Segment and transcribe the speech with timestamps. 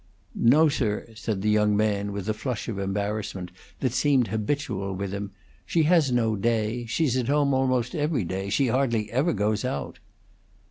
[0.33, 3.51] "No, sir," said the young man, with a flush of embarrassment
[3.81, 5.29] that seemed habitual with him.
[5.63, 6.87] "She has no day.
[6.87, 8.49] She's at home almost every day.
[8.49, 9.99] She hardly ever goes out."